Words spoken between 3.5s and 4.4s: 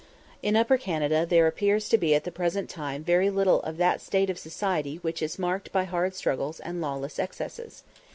of that state of